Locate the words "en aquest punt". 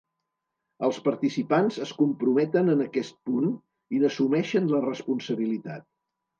2.77-3.53